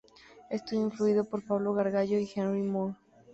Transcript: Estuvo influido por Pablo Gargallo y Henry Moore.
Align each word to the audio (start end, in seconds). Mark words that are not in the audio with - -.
Estuvo 0.49 0.81
influido 0.81 1.25
por 1.25 1.45
Pablo 1.45 1.75
Gargallo 1.75 2.17
y 2.17 2.27
Henry 2.35 2.63
Moore. 2.63 2.95